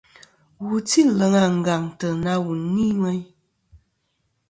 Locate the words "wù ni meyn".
2.43-3.21